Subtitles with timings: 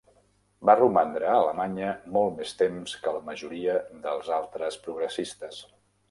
[0.67, 3.75] Va romandre a Alemanya molt més temps que la majoria
[4.07, 5.61] dels altres progressistes.